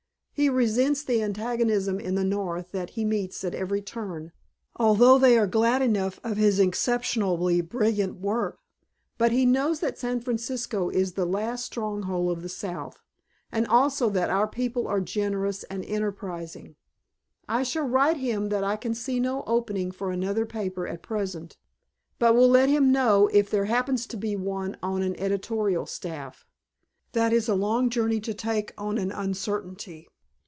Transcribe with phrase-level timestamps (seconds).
[0.33, 4.31] He resents the antagonism in the North that he meets at every turn,
[4.75, 8.57] although they are glad enough of his exceptionally brilliant work.
[9.19, 13.03] But he knows that San Francisco is the last stronghold of the South,
[13.51, 16.75] and also that our people are generous and enterprising.
[17.47, 21.55] I shall write him that I can see no opening for another paper at present,
[22.17, 26.47] but will let him know if there happens to be one on an editorial staff.
[27.11, 30.07] That is a long journey to take on an uncertainty."